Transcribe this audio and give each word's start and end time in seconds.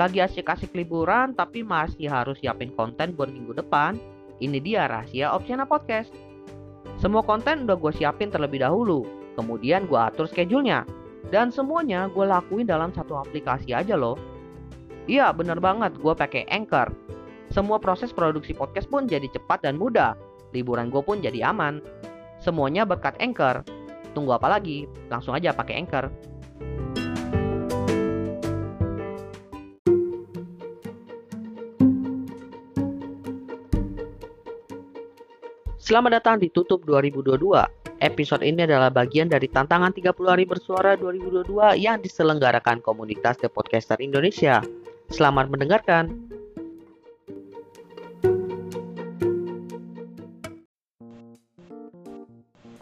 Lagi 0.00 0.24
asik-asik 0.24 0.72
liburan 0.72 1.36
tapi 1.36 1.60
masih 1.60 2.08
harus 2.08 2.40
siapin 2.40 2.72
konten 2.72 3.12
buat 3.12 3.28
minggu 3.28 3.52
depan? 3.52 4.00
Ini 4.40 4.56
dia 4.56 4.88
rahasia 4.88 5.28
Opsiana 5.28 5.68
Podcast. 5.68 6.08
Semua 6.96 7.20
konten 7.20 7.68
udah 7.68 7.76
gue 7.76 7.92
siapin 7.92 8.32
terlebih 8.32 8.64
dahulu, 8.64 9.04
kemudian 9.36 9.84
gue 9.84 10.00
atur 10.00 10.24
schedule-nya. 10.24 10.88
Dan 11.28 11.52
semuanya 11.52 12.08
gue 12.08 12.24
lakuin 12.24 12.64
dalam 12.64 12.96
satu 12.96 13.12
aplikasi 13.20 13.76
aja 13.76 13.92
loh. 13.92 14.16
Iya 15.04 15.36
bener 15.36 15.60
banget, 15.60 15.92
gue 16.00 16.14
pakai 16.16 16.48
Anchor. 16.48 16.88
Semua 17.52 17.76
proses 17.76 18.08
produksi 18.08 18.56
podcast 18.56 18.88
pun 18.88 19.04
jadi 19.04 19.28
cepat 19.28 19.68
dan 19.68 19.76
mudah. 19.76 20.16
Liburan 20.56 20.88
gue 20.88 21.04
pun 21.04 21.20
jadi 21.20 21.52
aman. 21.52 21.84
Semuanya 22.40 22.88
berkat 22.88 23.20
Anchor. 23.20 23.68
Tunggu 24.16 24.32
apa 24.32 24.48
lagi? 24.48 24.88
Langsung 25.12 25.36
aja 25.36 25.52
pakai 25.52 25.76
Anchor. 25.76 26.08
Selamat 35.90 36.22
datang 36.22 36.38
di 36.38 36.46
Tutup 36.54 36.86
2022. 36.86 37.34
Episode 37.98 38.46
ini 38.46 38.62
adalah 38.62 38.94
bagian 38.94 39.26
dari 39.26 39.50
tantangan 39.50 39.90
30 39.90 40.22
hari 40.22 40.46
bersuara 40.46 40.94
2022 40.94 41.50
yang 41.82 41.98
diselenggarakan 41.98 42.78
komunitas 42.78 43.42
The 43.42 43.50
Podcaster 43.50 43.98
Indonesia. 43.98 44.62
Selamat 45.10 45.50
mendengarkan. 45.50 46.14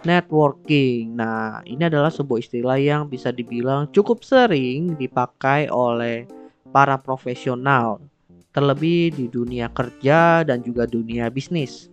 Networking. 0.04 1.16
Nah, 1.16 1.64
ini 1.64 1.88
adalah 1.88 2.12
sebuah 2.12 2.44
istilah 2.44 2.76
yang 2.76 3.08
bisa 3.08 3.32
dibilang 3.32 3.88
cukup 3.88 4.20
sering 4.20 5.00
dipakai 5.00 5.72
oleh 5.72 6.28
para 6.76 7.00
profesional, 7.00 8.04
terlebih 8.52 9.16
di 9.16 9.32
dunia 9.32 9.72
kerja 9.72 10.44
dan 10.44 10.60
juga 10.60 10.84
dunia 10.84 11.32
bisnis. 11.32 11.88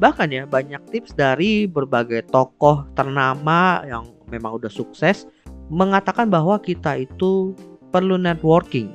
Bahkan 0.00 0.32
ya 0.32 0.48
banyak 0.48 0.80
tips 0.88 1.12
dari 1.12 1.68
berbagai 1.68 2.24
tokoh 2.32 2.88
ternama 2.96 3.84
yang 3.84 4.08
memang 4.32 4.56
udah 4.56 4.72
sukses 4.72 5.28
mengatakan 5.68 6.32
bahwa 6.32 6.56
kita 6.56 7.04
itu 7.04 7.52
perlu 7.92 8.16
networking. 8.16 8.88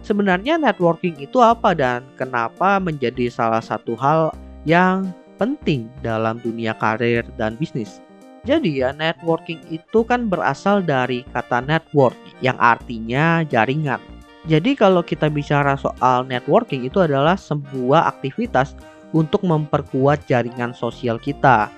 Sebenarnya 0.00 0.56
networking 0.56 1.20
itu 1.20 1.44
apa 1.44 1.76
dan 1.76 2.08
kenapa 2.16 2.80
menjadi 2.80 3.28
salah 3.28 3.60
satu 3.60 3.92
hal 4.00 4.32
yang 4.64 5.12
penting 5.36 5.92
dalam 6.00 6.40
dunia 6.40 6.72
karir 6.80 7.20
dan 7.36 7.60
bisnis. 7.60 8.00
Jadi 8.48 8.80
ya 8.80 8.96
networking 8.96 9.60
itu 9.68 10.00
kan 10.08 10.32
berasal 10.32 10.80
dari 10.80 11.20
kata 11.36 11.60
network 11.60 12.16
yang 12.40 12.56
artinya 12.56 13.44
jaringan. 13.44 14.00
Jadi 14.48 14.72
kalau 14.72 15.04
kita 15.04 15.28
bicara 15.28 15.76
soal 15.76 16.24
networking 16.24 16.88
itu 16.88 17.04
adalah 17.04 17.36
sebuah 17.36 18.08
aktivitas 18.08 18.72
untuk 19.10 19.42
memperkuat 19.42 20.26
jaringan 20.26 20.74
sosial 20.74 21.18
kita. 21.18 21.70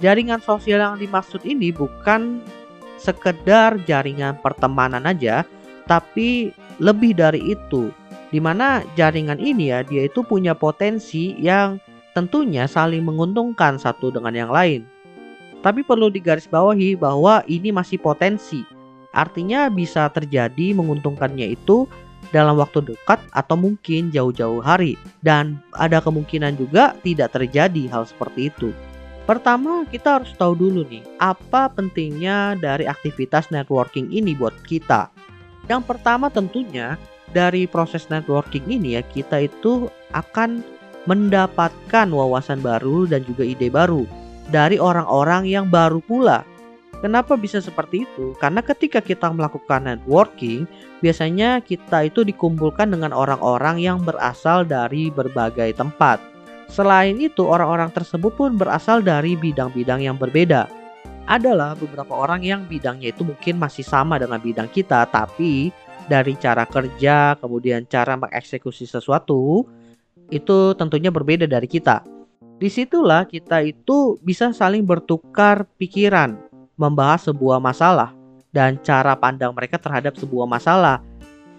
Jaringan 0.00 0.44
sosial 0.44 0.80
yang 0.84 0.96
dimaksud 1.00 1.40
ini 1.48 1.72
bukan 1.72 2.44
sekedar 3.00 3.80
jaringan 3.88 4.36
pertemanan 4.44 5.08
aja, 5.08 5.44
tapi 5.88 6.52
lebih 6.80 7.16
dari 7.16 7.40
itu. 7.56 7.88
Di 8.28 8.42
mana 8.42 8.82
jaringan 8.98 9.40
ini 9.40 9.72
ya 9.72 9.80
dia 9.86 10.10
itu 10.10 10.20
punya 10.20 10.52
potensi 10.52 11.32
yang 11.38 11.80
tentunya 12.12 12.68
saling 12.68 13.06
menguntungkan 13.06 13.80
satu 13.80 14.12
dengan 14.12 14.34
yang 14.34 14.50
lain. 14.52 14.84
Tapi 15.64 15.80
perlu 15.86 16.12
digarisbawahi 16.12 16.98
bahwa 17.00 17.40
ini 17.48 17.72
masih 17.72 17.96
potensi. 17.96 18.66
Artinya 19.16 19.72
bisa 19.72 20.12
terjadi 20.12 20.76
menguntungkannya 20.76 21.56
itu 21.56 21.88
dalam 22.34 22.58
waktu 22.58 22.82
dekat 22.82 23.18
atau 23.34 23.56
mungkin 23.58 24.10
jauh-jauh 24.10 24.62
hari 24.62 24.94
dan 25.22 25.60
ada 25.76 26.02
kemungkinan 26.02 26.58
juga 26.58 26.96
tidak 27.04 27.34
terjadi 27.34 27.90
hal 27.90 28.06
seperti 28.06 28.50
itu. 28.50 28.70
Pertama, 29.26 29.82
kita 29.90 30.22
harus 30.22 30.30
tahu 30.38 30.54
dulu 30.54 30.86
nih, 30.86 31.02
apa 31.18 31.66
pentingnya 31.66 32.54
dari 32.62 32.86
aktivitas 32.86 33.50
networking 33.50 34.06
ini 34.14 34.38
buat 34.38 34.54
kita. 34.62 35.10
Yang 35.66 35.82
pertama 35.82 36.30
tentunya 36.30 36.94
dari 37.34 37.66
proses 37.66 38.06
networking 38.06 38.62
ini 38.70 38.94
ya 38.94 39.02
kita 39.02 39.50
itu 39.50 39.90
akan 40.14 40.62
mendapatkan 41.10 42.06
wawasan 42.10 42.62
baru 42.62 43.06
dan 43.10 43.26
juga 43.26 43.42
ide 43.46 43.70
baru 43.70 44.06
dari 44.50 44.78
orang-orang 44.78 45.46
yang 45.46 45.66
baru 45.66 45.98
pula 46.02 46.46
Kenapa 47.06 47.38
bisa 47.38 47.62
seperti 47.62 48.02
itu? 48.02 48.34
Karena 48.42 48.66
ketika 48.66 48.98
kita 48.98 49.30
melakukan 49.30 49.86
networking, 49.86 50.66
biasanya 50.98 51.62
kita 51.62 52.10
itu 52.10 52.26
dikumpulkan 52.26 52.90
dengan 52.90 53.14
orang-orang 53.14 53.78
yang 53.78 54.02
berasal 54.02 54.66
dari 54.66 55.14
berbagai 55.14 55.70
tempat. 55.78 56.18
Selain 56.66 57.14
itu, 57.22 57.46
orang-orang 57.46 57.94
tersebut 57.94 58.34
pun 58.34 58.58
berasal 58.58 59.06
dari 59.06 59.38
bidang-bidang 59.38 60.02
yang 60.02 60.18
berbeda. 60.18 60.66
Adalah 61.30 61.78
beberapa 61.78 62.10
orang 62.10 62.42
yang 62.42 62.66
bidangnya 62.66 63.14
itu 63.14 63.22
mungkin 63.22 63.62
masih 63.62 63.86
sama 63.86 64.18
dengan 64.18 64.42
bidang 64.42 64.66
kita, 64.66 65.06
tapi 65.06 65.70
dari 66.10 66.34
cara 66.34 66.66
kerja, 66.66 67.38
kemudian 67.38 67.86
cara 67.86 68.18
mengeksekusi 68.18 68.82
sesuatu, 68.82 69.62
itu 70.34 70.74
tentunya 70.74 71.14
berbeda 71.14 71.46
dari 71.46 71.70
kita. 71.70 72.02
Di 72.58 72.66
situlah 72.66 73.30
kita 73.30 73.62
itu 73.62 74.18
bisa 74.26 74.50
saling 74.50 74.82
bertukar 74.82 75.70
pikiran, 75.78 76.45
membahas 76.76 77.28
sebuah 77.28 77.58
masalah 77.58 78.12
dan 78.52 78.80
cara 78.80 79.16
pandang 79.16 79.52
mereka 79.52 79.76
terhadap 79.80 80.16
sebuah 80.16 80.48
masalah. 80.48 81.00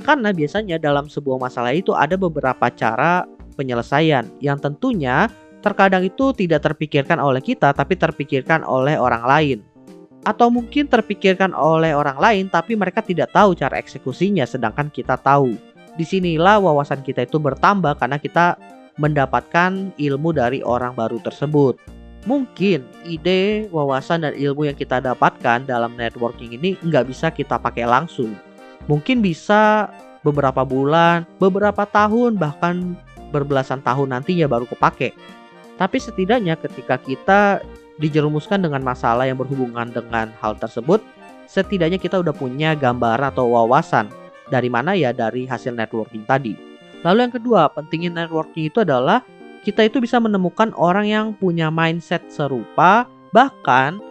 Karena 0.02 0.30
biasanya 0.30 0.78
dalam 0.78 1.10
sebuah 1.10 1.42
masalah 1.42 1.74
itu 1.74 1.94
ada 1.94 2.14
beberapa 2.18 2.70
cara 2.70 3.26
penyelesaian 3.58 4.30
yang 4.42 4.62
tentunya 4.62 5.26
terkadang 5.66 6.06
itu 6.06 6.30
tidak 6.38 6.70
terpikirkan 6.70 7.18
oleh 7.18 7.42
kita 7.42 7.74
tapi 7.74 7.98
terpikirkan 7.98 8.62
oleh 8.62 8.94
orang 8.98 9.26
lain. 9.26 9.60
Atau 10.22 10.54
mungkin 10.54 10.86
terpikirkan 10.86 11.54
oleh 11.58 11.98
orang 11.98 12.18
lain 12.22 12.46
tapi 12.50 12.78
mereka 12.78 13.02
tidak 13.02 13.34
tahu 13.34 13.58
cara 13.58 13.82
eksekusinya 13.82 14.46
sedangkan 14.46 14.94
kita 14.94 15.18
tahu. 15.18 15.58
Di 15.98 16.06
sinilah 16.06 16.62
wawasan 16.62 17.02
kita 17.02 17.26
itu 17.26 17.42
bertambah 17.42 17.98
karena 17.98 18.22
kita 18.22 18.54
mendapatkan 19.02 19.94
ilmu 19.98 20.30
dari 20.30 20.62
orang 20.62 20.94
baru 20.94 21.18
tersebut 21.22 21.97
mungkin 22.28 22.84
ide, 23.08 23.72
wawasan, 23.72 24.28
dan 24.28 24.36
ilmu 24.36 24.68
yang 24.68 24.76
kita 24.76 25.00
dapatkan 25.00 25.64
dalam 25.64 25.96
networking 25.96 26.60
ini 26.60 26.76
nggak 26.84 27.08
bisa 27.08 27.32
kita 27.32 27.56
pakai 27.56 27.88
langsung. 27.88 28.36
Mungkin 28.92 29.24
bisa 29.24 29.88
beberapa 30.28 30.68
bulan, 30.68 31.24
beberapa 31.40 31.88
tahun, 31.88 32.36
bahkan 32.36 33.00
berbelasan 33.32 33.80
tahun 33.80 34.12
nantinya 34.12 34.52
baru 34.52 34.68
kepake. 34.68 35.16
Tapi 35.80 35.98
setidaknya 36.04 36.60
ketika 36.60 37.00
kita 37.00 37.64
dijerumuskan 37.96 38.60
dengan 38.60 38.84
masalah 38.84 39.24
yang 39.24 39.40
berhubungan 39.40 39.88
dengan 39.90 40.36
hal 40.44 40.60
tersebut, 40.60 41.00
setidaknya 41.48 41.96
kita 41.96 42.20
udah 42.20 42.36
punya 42.36 42.76
gambar 42.76 43.32
atau 43.32 43.48
wawasan 43.56 44.12
dari 44.52 44.68
mana 44.68 44.96
ya 45.00 45.16
dari 45.16 45.48
hasil 45.48 45.72
networking 45.72 46.28
tadi. 46.28 46.56
Lalu 47.06 47.30
yang 47.30 47.34
kedua, 47.34 47.62
pentingnya 47.72 48.26
networking 48.26 48.68
itu 48.68 48.82
adalah 48.84 49.22
kita 49.64 49.88
itu 49.88 50.02
bisa 50.04 50.18
menemukan 50.22 50.74
orang 50.76 51.08
yang 51.08 51.26
punya 51.38 51.72
mindset 51.72 52.26
serupa, 52.30 53.08
bahkan 53.32 54.02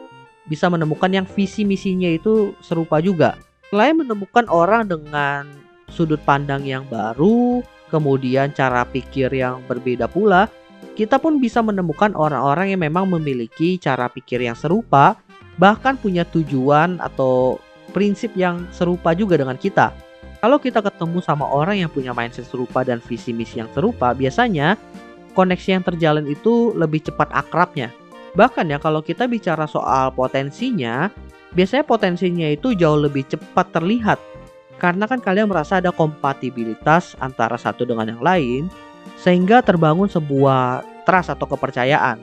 bisa 0.46 0.70
menemukan 0.70 1.10
yang 1.10 1.26
visi 1.26 1.66
misinya 1.66 2.06
itu 2.06 2.54
serupa 2.62 3.02
juga. 3.02 3.38
Selain 3.70 3.98
menemukan 3.98 4.46
orang 4.46 4.86
dengan 4.86 5.50
sudut 5.90 6.22
pandang 6.22 6.62
yang 6.62 6.86
baru, 6.86 7.62
kemudian 7.90 8.54
cara 8.54 8.86
pikir 8.86 9.30
yang 9.34 9.62
berbeda 9.66 10.06
pula, 10.06 10.46
kita 10.94 11.18
pun 11.18 11.42
bisa 11.42 11.60
menemukan 11.60 12.14
orang-orang 12.14 12.72
yang 12.72 12.80
memang 12.86 13.10
memiliki 13.10 13.76
cara 13.76 14.06
pikir 14.06 14.40
yang 14.42 14.54
serupa, 14.54 15.18
bahkan 15.58 15.98
punya 15.98 16.22
tujuan 16.30 17.02
atau 17.02 17.58
prinsip 17.90 18.32
yang 18.38 18.64
serupa 18.70 19.16
juga 19.16 19.40
dengan 19.40 19.58
kita. 19.58 19.90
Kalau 20.36 20.60
kita 20.60 20.84
ketemu 20.84 21.18
sama 21.24 21.48
orang 21.48 21.80
yang 21.80 21.90
punya 21.90 22.12
mindset 22.12 22.46
serupa 22.46 22.84
dan 22.86 23.02
visi 23.02 23.32
misi 23.34 23.58
yang 23.58 23.72
serupa, 23.72 24.14
biasanya 24.14 24.78
koneksi 25.36 25.68
yang 25.76 25.84
terjalin 25.84 26.24
itu 26.24 26.72
lebih 26.72 27.04
cepat 27.04 27.28
akrabnya. 27.36 27.92
Bahkan 28.32 28.72
ya 28.72 28.80
kalau 28.80 29.04
kita 29.04 29.28
bicara 29.28 29.68
soal 29.68 30.08
potensinya, 30.16 31.12
biasanya 31.52 31.84
potensinya 31.84 32.48
itu 32.48 32.72
jauh 32.72 32.96
lebih 32.96 33.28
cepat 33.28 33.76
terlihat. 33.76 34.16
Karena 34.80 35.04
kan 35.08 35.20
kalian 35.20 35.48
merasa 35.48 35.80
ada 35.80 35.92
kompatibilitas 35.92 37.16
antara 37.20 37.56
satu 37.56 37.84
dengan 37.84 38.12
yang 38.12 38.20
lain, 38.24 38.68
sehingga 39.20 39.64
terbangun 39.64 40.08
sebuah 40.08 40.84
trust 41.08 41.32
atau 41.32 41.48
kepercayaan. 41.48 42.20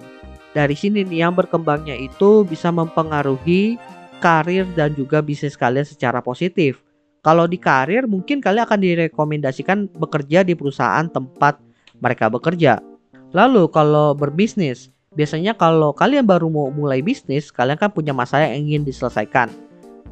Dari 0.53 0.77
sini 0.77 1.01
nih 1.01 1.25
yang 1.25 1.33
berkembangnya 1.33 1.97
itu 1.97 2.45
bisa 2.45 2.69
mempengaruhi 2.69 3.81
karir 4.21 4.69
dan 4.77 4.93
juga 4.93 5.25
bisnis 5.25 5.57
kalian 5.57 5.81
secara 5.81 6.21
positif. 6.21 6.77
Kalau 7.25 7.49
di 7.49 7.57
karir 7.57 8.05
mungkin 8.05 8.37
kalian 8.37 8.69
akan 8.69 8.79
direkomendasikan 8.83 9.89
bekerja 9.97 10.45
di 10.45 10.53
perusahaan 10.53 11.09
tempat 11.09 11.57
mereka 11.97 12.29
bekerja. 12.29 12.92
Lalu 13.33 13.65
kalau 13.73 14.13
berbisnis, 14.13 14.93
biasanya 15.17 15.57
kalau 15.57 15.89
kalian 15.89 16.25
baru 16.25 16.49
mau 16.53 16.69
mulai 16.69 17.01
bisnis, 17.01 17.49
kalian 17.49 17.81
kan 17.81 17.89
punya 17.89 18.13
masalah 18.13 18.45
yang 18.49 18.69
ingin 18.69 18.81
diselesaikan. 18.85 19.49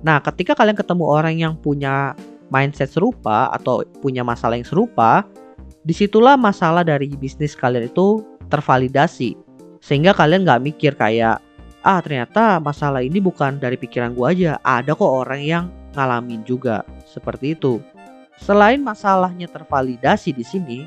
Nah, 0.01 0.17
ketika 0.25 0.57
kalian 0.57 0.73
ketemu 0.73 1.05
orang 1.05 1.37
yang 1.37 1.53
punya 1.53 2.17
mindset 2.49 2.89
serupa 2.89 3.53
atau 3.53 3.85
punya 4.01 4.25
masalah 4.25 4.57
yang 4.57 4.65
serupa, 4.65 5.21
di 5.85 5.93
situlah 5.93 6.33
masalah 6.33 6.81
dari 6.81 7.13
bisnis 7.13 7.53
kalian 7.53 7.89
itu 7.89 8.25
tervalidasi. 8.49 9.37
Sehingga 9.81 10.17
kalian 10.17 10.45
nggak 10.45 10.61
mikir 10.61 10.93
kayak, 10.97 11.41
ah 11.85 11.99
ternyata 12.01 12.57
masalah 12.57 13.05
ini 13.05 13.21
bukan 13.21 13.61
dari 13.61 13.77
pikiran 13.77 14.17
gua 14.17 14.33
aja, 14.33 14.57
ada 14.65 14.97
kok 14.97 15.09
orang 15.09 15.41
yang 15.41 15.63
ngalamin 15.93 16.41
juga. 16.45 16.81
Seperti 17.05 17.53
itu. 17.53 17.81
Selain 18.41 18.81
masalahnya 18.81 19.45
tervalidasi 19.45 20.33
di 20.33 20.41
sini, 20.41 20.79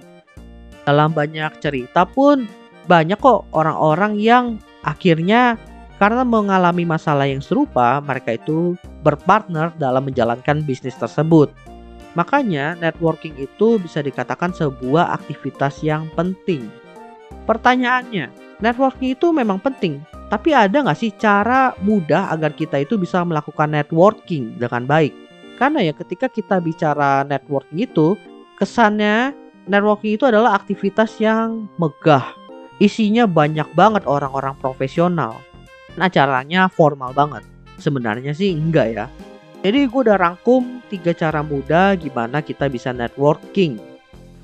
dalam 0.84 1.12
banyak 1.12 1.60
cerita 1.60 2.04
pun 2.04 2.48
banyak 2.84 3.16
kok 3.16 3.48
orang-orang 3.56 4.20
yang 4.20 4.44
akhirnya 4.84 5.56
karena 5.96 6.26
mengalami 6.26 6.84
masalah 6.84 7.24
yang 7.24 7.40
serupa, 7.40 8.02
mereka 8.02 8.36
itu 8.36 8.76
berpartner 9.06 9.72
dalam 9.80 10.04
menjalankan 10.04 10.60
bisnis 10.66 10.98
tersebut. 10.98 11.48
Makanya, 12.18 12.78
networking 12.78 13.34
itu 13.40 13.80
bisa 13.80 14.02
dikatakan 14.02 14.54
sebuah 14.54 15.14
aktivitas 15.16 15.82
yang 15.82 16.06
penting. 16.14 16.68
Pertanyaannya, 17.46 18.30
networking 18.62 19.16
itu 19.16 19.32
memang 19.34 19.58
penting, 19.62 20.02
tapi 20.30 20.54
ada 20.54 20.82
nggak 20.82 20.98
sih 20.98 21.14
cara 21.14 21.74
mudah 21.82 22.30
agar 22.34 22.54
kita 22.54 22.82
itu 22.82 22.98
bisa 22.98 23.22
melakukan 23.22 23.70
networking 23.70 24.54
dengan 24.58 24.86
baik? 24.86 25.14
Karena 25.58 25.86
ya 25.86 25.94
ketika 25.94 26.26
kita 26.26 26.58
bicara 26.58 27.22
networking 27.26 27.86
itu, 27.86 28.18
kesannya 28.58 29.34
networking 29.68 30.16
itu 30.16 30.24
adalah 30.28 30.56
aktivitas 30.56 31.16
yang 31.20 31.68
megah. 31.80 32.36
Isinya 32.82 33.24
banyak 33.24 33.70
banget 33.72 34.02
orang-orang 34.04 34.58
profesional. 34.58 35.38
Nah 35.94 36.10
caranya 36.10 36.66
formal 36.66 37.14
banget. 37.14 37.46
Sebenarnya 37.78 38.34
sih 38.34 38.54
enggak 38.54 38.86
ya. 38.94 39.06
Jadi 39.64 39.88
gue 39.88 40.00
udah 40.04 40.20
rangkum 40.20 40.84
tiga 40.92 41.16
cara 41.16 41.40
mudah 41.40 41.96
gimana 41.96 42.44
kita 42.44 42.68
bisa 42.68 42.92
networking. 42.92 43.80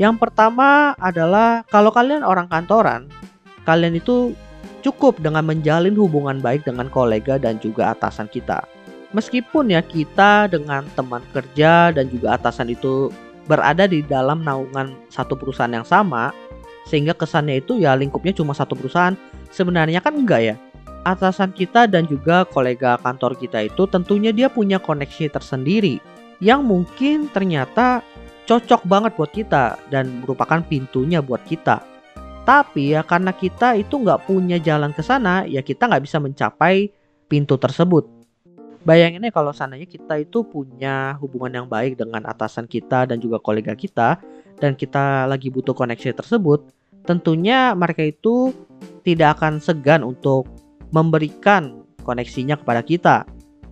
Yang 0.00 0.16
pertama 0.16 0.96
adalah 0.96 1.60
kalau 1.68 1.92
kalian 1.92 2.24
orang 2.24 2.48
kantoran, 2.48 3.04
kalian 3.68 4.00
itu 4.00 4.32
cukup 4.80 5.20
dengan 5.20 5.44
menjalin 5.44 5.92
hubungan 5.92 6.40
baik 6.40 6.64
dengan 6.64 6.88
kolega 6.88 7.36
dan 7.36 7.60
juga 7.60 7.92
atasan 7.92 8.32
kita. 8.32 8.64
Meskipun 9.12 9.74
ya 9.74 9.84
kita 9.84 10.48
dengan 10.48 10.88
teman 10.96 11.20
kerja 11.34 11.92
dan 11.92 12.08
juga 12.08 12.40
atasan 12.40 12.72
itu 12.72 13.12
berada 13.46 13.88
di 13.88 14.02
dalam 14.04 14.42
naungan 14.42 14.96
satu 15.08 15.36
perusahaan 15.36 15.72
yang 15.72 15.86
sama, 15.86 16.34
sehingga 16.88 17.14
kesannya 17.14 17.62
itu 17.62 17.80
ya 17.80 17.94
lingkupnya 17.94 18.34
cuma 18.34 18.56
satu 18.56 18.76
perusahaan. 18.76 19.14
Sebenarnya 19.50 20.02
kan 20.02 20.14
enggak 20.14 20.42
ya 20.42 20.56
atasan 21.04 21.56
kita 21.56 21.88
dan 21.88 22.04
juga 22.04 22.44
kolega 22.44 23.00
kantor 23.00 23.36
kita 23.40 23.64
itu 23.64 23.88
tentunya 23.88 24.36
dia 24.36 24.52
punya 24.52 24.76
koneksi 24.76 25.32
tersendiri 25.32 25.96
yang 26.44 26.64
mungkin 26.64 27.28
ternyata 27.32 28.04
cocok 28.44 28.84
banget 28.84 29.12
buat 29.16 29.30
kita 29.30 29.78
dan 29.88 30.24
merupakan 30.24 30.60
pintunya 30.64 31.22
buat 31.22 31.40
kita. 31.46 31.84
Tapi 32.44 32.96
ya 32.96 33.04
karena 33.04 33.30
kita 33.30 33.78
itu 33.78 34.00
nggak 34.00 34.26
punya 34.26 34.58
jalan 34.58 34.90
ke 34.90 35.04
sana, 35.04 35.44
ya 35.46 35.60
kita 35.62 35.86
nggak 35.86 36.02
bisa 36.02 36.18
mencapai 36.18 36.90
pintu 37.30 37.60
tersebut. 37.60 38.19
Bayangin 38.80 39.28
ya 39.28 39.32
kalau 39.32 39.52
sananya 39.52 39.84
kita 39.84 40.24
itu 40.24 40.40
punya 40.40 41.12
hubungan 41.20 41.62
yang 41.62 41.66
baik 41.68 42.00
dengan 42.00 42.24
atasan 42.24 42.64
kita 42.64 43.04
dan 43.04 43.20
juga 43.20 43.36
kolega 43.36 43.76
kita, 43.76 44.16
dan 44.56 44.72
kita 44.72 45.28
lagi 45.28 45.52
butuh 45.52 45.76
koneksi 45.76 46.16
tersebut, 46.16 46.64
tentunya 47.04 47.76
mereka 47.76 48.00
itu 48.00 48.56
tidak 49.04 49.36
akan 49.36 49.60
segan 49.60 50.00
untuk 50.00 50.48
memberikan 50.96 51.84
koneksinya 52.04 52.56
kepada 52.56 52.80
kita. 52.80 53.16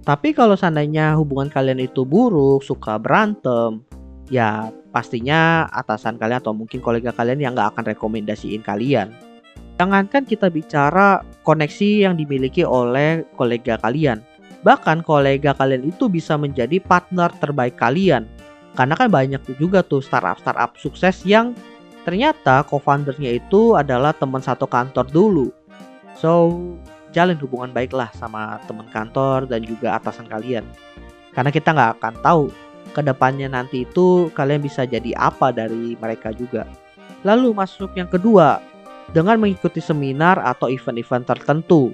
Tapi 0.05 0.37
kalau 0.37 0.57
seandainya 0.57 1.17
hubungan 1.17 1.49
kalian 1.49 1.81
itu 1.81 2.05
buruk, 2.05 2.61
suka 2.65 3.01
berantem, 3.01 3.81
ya 4.29 4.69
pastinya 4.93 5.69
atasan 5.73 6.21
kalian 6.21 6.41
atau 6.41 6.53
mungkin 6.53 6.85
kolega 6.85 7.17
kalian 7.17 7.41
yang 7.41 7.53
nggak 7.57 7.77
akan 7.77 7.85
rekomendasiin 7.97 8.61
kalian. 8.61 9.13
Jangankan 9.81 10.29
kita 10.29 10.53
bicara 10.53 11.25
koneksi 11.49 12.09
yang 12.09 12.15
dimiliki 12.19 12.61
oleh 12.61 13.25
kolega 13.41 13.81
kalian. 13.81 14.21
Bahkan 14.67 15.07
kolega 15.07 15.55
kalian 15.55 15.87
itu 15.87 16.11
bisa 16.11 16.35
menjadi 16.35 16.83
partner 16.83 17.31
terbaik 17.39 17.79
kalian. 17.79 18.27
Karena 18.75 18.95
kan 18.95 19.11
banyak 19.11 19.43
juga 19.59 19.83
tuh 19.83 20.03
startup-startup 20.03 20.79
sukses 20.79 21.23
yang 21.27 21.55
ternyata 22.07 22.63
co-foundernya 22.67 23.39
itu 23.43 23.75
adalah 23.75 24.15
teman 24.15 24.43
satu 24.43 24.67
kantor 24.71 25.07
dulu. 25.11 25.49
So, 26.19 26.51
jalin 27.15 27.39
hubungan 27.39 27.71
baiklah 27.71 28.11
sama 28.15 28.59
teman 28.67 28.87
kantor 28.91 29.47
dan 29.47 29.63
juga 29.67 29.99
atasan 29.99 30.27
kalian. 30.31 30.67
Karena 31.35 31.51
kita 31.55 31.75
nggak 31.75 31.93
akan 31.99 32.15
tahu 32.23 32.45
ke 32.95 33.01
depannya 33.05 33.47
nanti 33.51 33.85
itu 33.87 34.33
kalian 34.35 34.65
bisa 34.65 34.89
jadi 34.89 35.15
apa 35.15 35.55
dari 35.55 35.95
mereka 35.99 36.35
juga. 36.35 36.67
Lalu 37.27 37.55
masuk 37.55 37.95
yang 37.99 38.07
kedua, 38.07 38.63
dengan 39.11 39.41
mengikuti 39.41 39.81
seminar 39.81 40.39
atau 40.43 40.69
event-event 40.69 41.25
tertentu. 41.25 41.93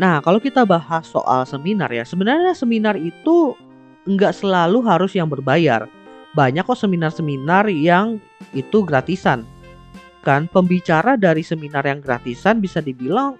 Nah, 0.00 0.24
kalau 0.24 0.40
kita 0.40 0.64
bahas 0.64 1.04
soal 1.04 1.44
seminar 1.44 1.92
ya, 1.92 2.08
sebenarnya 2.08 2.56
seminar 2.56 2.96
itu 2.96 3.52
nggak 4.08 4.32
selalu 4.32 4.80
harus 4.80 5.12
yang 5.12 5.28
berbayar. 5.28 5.84
Banyak 6.32 6.64
kok 6.64 6.80
seminar-seminar 6.80 7.68
yang 7.68 8.16
itu 8.56 8.80
gratisan. 8.80 9.44
Kan 10.24 10.48
pembicara 10.48 11.20
dari 11.20 11.44
seminar 11.44 11.84
yang 11.84 12.00
gratisan 12.00 12.64
bisa 12.64 12.80
dibilang 12.80 13.36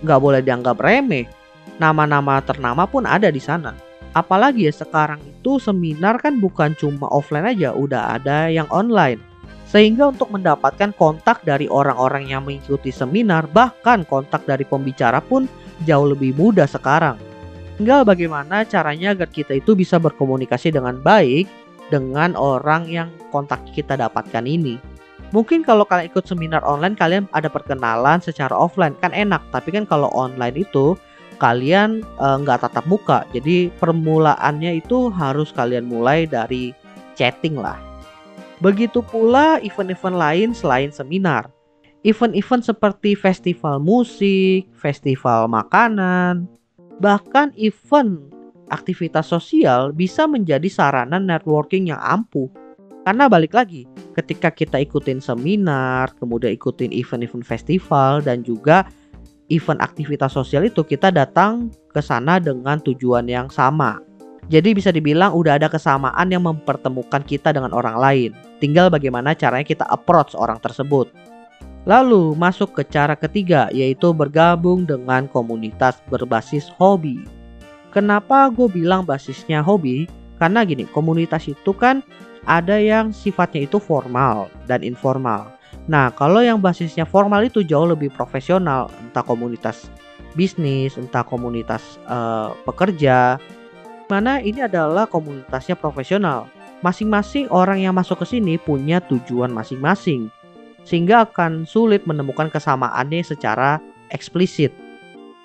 nggak 0.00 0.16
boleh 0.16 0.40
dianggap 0.40 0.80
remeh. 0.80 1.28
Nama-nama 1.76 2.40
ternama 2.40 2.88
pun 2.88 3.04
ada 3.04 3.28
di 3.28 3.42
sana. 3.42 3.76
Apalagi 4.16 4.64
ya 4.64 4.72
sekarang 4.72 5.20
itu 5.28 5.60
seminar 5.60 6.16
kan 6.24 6.40
bukan 6.40 6.72
cuma 6.80 7.04
offline 7.12 7.52
aja, 7.52 7.76
udah 7.76 8.16
ada 8.16 8.48
yang 8.48 8.64
online. 8.72 9.20
Sehingga 9.68 10.08
untuk 10.08 10.32
mendapatkan 10.32 10.96
kontak 10.96 11.44
dari 11.44 11.68
orang-orang 11.68 12.32
yang 12.32 12.48
mengikuti 12.48 12.88
seminar, 12.88 13.44
bahkan 13.52 14.08
kontak 14.08 14.48
dari 14.48 14.64
pembicara 14.64 15.20
pun 15.20 15.44
jauh 15.86 16.08
lebih 16.10 16.34
mudah 16.34 16.66
sekarang. 16.66 17.20
Tinggal 17.78 18.02
bagaimana 18.02 18.66
caranya 18.66 19.14
agar 19.14 19.30
kita 19.30 19.54
itu 19.54 19.78
bisa 19.78 20.02
berkomunikasi 20.02 20.74
dengan 20.74 20.98
baik 20.98 21.46
dengan 21.94 22.34
orang 22.34 22.90
yang 22.90 23.08
kontak 23.30 23.62
kita 23.70 23.94
dapatkan 23.94 24.44
ini. 24.44 24.78
Mungkin 25.30 25.60
kalau 25.60 25.84
kalian 25.84 26.08
ikut 26.08 26.24
seminar 26.24 26.64
online 26.64 26.96
kalian 26.96 27.28
ada 27.36 27.52
perkenalan 27.52 28.18
secara 28.18 28.56
offline 28.56 28.96
kan 28.98 29.12
enak, 29.12 29.44
tapi 29.52 29.76
kan 29.76 29.84
kalau 29.84 30.08
online 30.16 30.64
itu 30.64 30.96
kalian 31.36 32.02
eh, 32.02 32.36
nggak 32.42 32.58
uh, 32.58 32.62
tatap 32.66 32.84
muka. 32.88 33.28
Jadi 33.36 33.68
permulaannya 33.76 34.80
itu 34.80 35.12
harus 35.12 35.52
kalian 35.52 35.86
mulai 35.86 36.24
dari 36.24 36.72
chatting 37.14 37.60
lah. 37.60 37.76
Begitu 38.58 39.04
pula 39.06 39.62
event-event 39.62 40.16
lain 40.18 40.48
selain 40.50 40.90
seminar. 40.90 41.46
Event-event 42.08 42.64
seperti 42.64 43.12
festival 43.12 43.84
musik, 43.84 44.64
festival 44.72 45.44
makanan, 45.44 46.48
bahkan 47.04 47.52
event 47.60 48.32
aktivitas 48.72 49.28
sosial 49.28 49.92
bisa 49.92 50.24
menjadi 50.24 50.72
sarana 50.72 51.20
networking 51.20 51.92
yang 51.92 52.00
ampuh. 52.00 52.48
Karena 53.04 53.28
balik 53.28 53.52
lagi, 53.52 53.84
ketika 54.16 54.48
kita 54.48 54.80
ikutin 54.80 55.20
seminar, 55.20 56.16
kemudian 56.16 56.56
ikutin 56.56 56.96
event-event 56.96 57.44
festival 57.44 58.24
dan 58.24 58.40
juga 58.40 58.88
event 59.52 59.80
aktivitas 59.84 60.32
sosial 60.32 60.64
itu 60.64 60.80
kita 60.84 61.12
datang 61.12 61.68
ke 61.92 62.00
sana 62.00 62.40
dengan 62.40 62.80
tujuan 62.80 63.28
yang 63.28 63.52
sama. 63.52 64.00
Jadi 64.48 64.72
bisa 64.72 64.88
dibilang 64.88 65.36
udah 65.36 65.60
ada 65.60 65.68
kesamaan 65.68 66.32
yang 66.32 66.40
mempertemukan 66.40 67.20
kita 67.20 67.52
dengan 67.52 67.68
orang 67.76 68.00
lain. 68.00 68.30
Tinggal 68.64 68.88
bagaimana 68.88 69.36
caranya 69.36 69.68
kita 69.68 69.84
approach 69.92 70.32
orang 70.32 70.56
tersebut. 70.64 71.12
Lalu 71.86 72.34
masuk 72.34 72.74
ke 72.74 72.82
cara 72.86 73.14
ketiga 73.14 73.70
yaitu 73.70 74.10
bergabung 74.10 74.88
dengan 74.88 75.30
komunitas 75.30 76.00
berbasis 76.10 76.66
hobi. 76.74 77.22
Kenapa 77.94 78.50
gue 78.52 78.68
bilang 78.68 79.06
basisnya 79.06 79.64
hobi? 79.64 80.10
Karena 80.38 80.62
gini, 80.62 80.86
komunitas 80.90 81.50
itu 81.50 81.74
kan 81.74 82.04
ada 82.46 82.78
yang 82.78 83.10
sifatnya 83.10 83.66
itu 83.66 83.82
formal 83.82 84.46
dan 84.70 84.86
informal. 84.86 85.50
Nah, 85.88 86.12
kalau 86.12 86.44
yang 86.44 86.60
basisnya 86.60 87.08
formal 87.08 87.48
itu 87.48 87.64
jauh 87.64 87.88
lebih 87.88 88.12
profesional, 88.12 88.92
entah 89.00 89.24
komunitas 89.24 89.88
bisnis, 90.36 91.00
entah 91.00 91.24
komunitas 91.24 91.96
uh, 92.06 92.52
pekerja, 92.68 93.40
mana 94.06 94.40
ini 94.44 94.64
adalah 94.64 95.08
komunitasnya 95.08 95.74
profesional. 95.74 96.48
Masing-masing 96.84 97.50
orang 97.50 97.82
yang 97.82 97.96
masuk 97.96 98.22
ke 98.22 98.38
sini 98.38 98.54
punya 98.60 99.02
tujuan 99.02 99.50
masing-masing, 99.50 100.30
sehingga 100.88 101.28
akan 101.28 101.68
sulit 101.68 102.08
menemukan 102.08 102.48
kesamaannya 102.48 103.20
secara 103.20 103.76
eksplisit. 104.08 104.72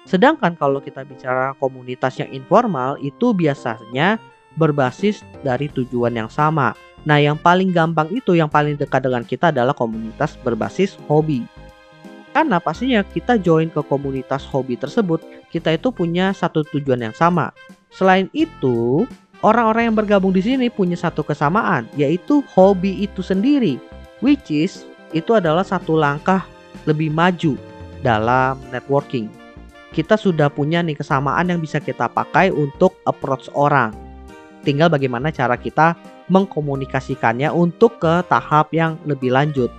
Sedangkan 0.07 0.55
kalau 0.55 0.79
kita 0.79 1.03
bicara 1.03 1.51
komunitas 1.59 2.15
yang 2.15 2.31
informal 2.31 2.95
itu 3.03 3.35
biasanya 3.35 4.15
berbasis 4.55 5.19
dari 5.43 5.67
tujuan 5.67 6.15
yang 6.15 6.31
sama, 6.31 6.71
Nah, 7.03 7.19
yang 7.19 7.35
paling 7.35 7.75
gampang 7.75 8.07
itu, 8.15 8.35
yang 8.35 8.47
paling 8.47 8.79
dekat 8.79 9.03
dengan 9.03 9.27
kita 9.27 9.51
adalah 9.51 9.75
komunitas 9.75 10.39
berbasis 10.39 10.95
hobi. 11.11 11.43
Karena 12.31 12.57
pastinya 12.57 13.03
kita 13.03 13.37
join 13.37 13.69
ke 13.69 13.83
komunitas 13.85 14.47
hobi 14.47 14.79
tersebut, 14.79 15.21
kita 15.51 15.75
itu 15.75 15.91
punya 15.93 16.31
satu 16.33 16.63
tujuan 16.71 17.03
yang 17.03 17.15
sama. 17.15 17.51
Selain 17.93 18.31
itu, 18.33 19.05
orang-orang 19.45 19.91
yang 19.91 19.97
bergabung 19.99 20.33
di 20.33 20.41
sini 20.41 20.71
punya 20.71 20.97
satu 20.97 21.21
kesamaan, 21.21 21.85
yaitu 21.93 22.41
hobi 22.55 23.05
itu 23.05 23.21
sendiri, 23.21 23.77
which 24.23 24.49
is 24.49 24.87
itu 25.13 25.37
adalah 25.37 25.63
satu 25.63 25.95
langkah 25.95 26.43
lebih 26.89 27.13
maju 27.13 27.55
dalam 28.03 28.59
networking. 28.73 29.31
Kita 29.93 30.17
sudah 30.17 30.49
punya 30.49 30.81
nih 30.81 30.97
kesamaan 30.97 31.53
yang 31.53 31.61
bisa 31.61 31.77
kita 31.77 32.09
pakai 32.09 32.49
untuk 32.49 32.97
approach 33.05 33.47
orang. 33.53 33.93
Tinggal 34.65 34.89
bagaimana 34.89 35.29
cara 35.29 35.53
kita 35.53 35.93
mengkomunikasikannya 36.33 37.53
untuk 37.53 38.01
ke 38.01 38.25
tahap 38.25 38.73
yang 38.73 38.97
lebih 39.05 39.29
lanjut. 39.29 39.69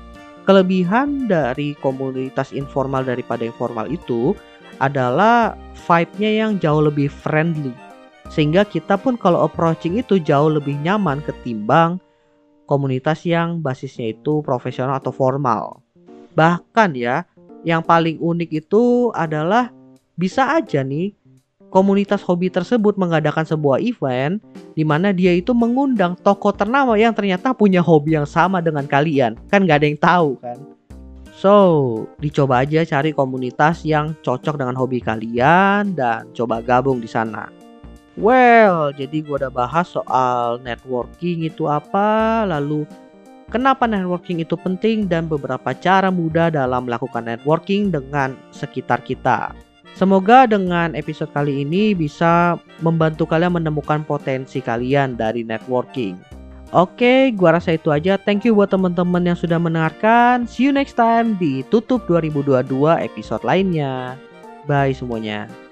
Kelebihan 0.44 1.26
dari 1.26 1.72
komunitas 1.80 2.52
informal 2.52 3.02
daripada 3.02 3.42
informal 3.48 3.88
itu 3.88 4.36
adalah 4.78 5.56
vibe-nya 5.88 6.30
yang 6.46 6.52
jauh 6.60 6.84
lebih 6.84 7.08
friendly. 7.08 7.72
Sehingga 8.28 8.62
kita 8.68 9.00
pun 9.00 9.16
kalau 9.16 9.48
approaching 9.48 9.96
itu 9.96 10.20
jauh 10.20 10.52
lebih 10.52 10.76
nyaman 10.84 11.24
ketimbang 11.24 11.96
komunitas 12.64 13.24
yang 13.28 13.60
basisnya 13.60 14.12
itu 14.12 14.40
profesional 14.40 14.96
atau 14.96 15.12
formal. 15.12 15.84
Bahkan 16.34 16.90
ya, 16.96 17.28
yang 17.64 17.80
paling 17.80 18.20
unik 18.20 18.50
itu 18.66 19.14
adalah 19.14 19.72
bisa 20.14 20.56
aja 20.56 20.84
nih 20.84 21.16
komunitas 21.74 22.22
hobi 22.22 22.54
tersebut 22.54 22.94
mengadakan 22.94 23.42
sebuah 23.42 23.82
event 23.82 24.38
di 24.78 24.86
mana 24.86 25.10
dia 25.10 25.34
itu 25.34 25.50
mengundang 25.50 26.14
tokoh 26.22 26.54
ternama 26.54 26.94
yang 26.94 27.10
ternyata 27.10 27.50
punya 27.50 27.82
hobi 27.82 28.14
yang 28.14 28.28
sama 28.30 28.62
dengan 28.62 28.86
kalian. 28.86 29.34
Kan 29.50 29.66
gak 29.66 29.82
ada 29.82 29.86
yang 29.90 29.98
tahu 29.98 30.30
kan? 30.38 30.58
So, 31.34 32.06
dicoba 32.22 32.62
aja 32.62 32.86
cari 32.86 33.10
komunitas 33.10 33.82
yang 33.82 34.14
cocok 34.22 34.54
dengan 34.54 34.78
hobi 34.78 35.02
kalian 35.02 35.98
dan 35.98 36.30
coba 36.30 36.62
gabung 36.62 37.02
di 37.02 37.10
sana. 37.10 37.63
Well, 38.14 38.94
jadi 38.94 39.26
gue 39.26 39.36
udah 39.42 39.50
bahas 39.50 39.90
soal 39.90 40.62
networking 40.62 41.50
itu 41.50 41.66
apa, 41.66 42.46
lalu 42.46 42.86
kenapa 43.50 43.90
networking 43.90 44.38
itu 44.38 44.54
penting 44.54 45.10
dan 45.10 45.26
beberapa 45.26 45.74
cara 45.74 46.14
mudah 46.14 46.54
dalam 46.54 46.86
melakukan 46.86 47.26
networking 47.26 47.90
dengan 47.90 48.38
sekitar 48.54 49.02
kita. 49.02 49.50
Semoga 49.94 50.46
dengan 50.46 50.94
episode 50.98 51.30
kali 51.30 51.62
ini 51.62 51.94
bisa 51.94 52.58
membantu 52.82 53.30
kalian 53.30 53.58
menemukan 53.58 54.02
potensi 54.02 54.58
kalian 54.58 55.14
dari 55.14 55.46
networking. 55.46 56.18
Oke, 56.74 57.30
gua 57.38 57.62
rasa 57.62 57.78
itu 57.78 57.94
aja. 57.94 58.18
Thank 58.18 58.42
you 58.42 58.58
buat 58.58 58.74
teman-teman 58.74 59.22
yang 59.22 59.38
sudah 59.38 59.62
mendengarkan. 59.62 60.50
See 60.50 60.66
you 60.66 60.74
next 60.74 60.98
time 60.98 61.38
di 61.38 61.62
Tutup 61.70 62.02
2022 62.10 62.66
episode 62.98 63.46
lainnya. 63.46 64.18
Bye 64.66 64.90
semuanya. 64.98 65.63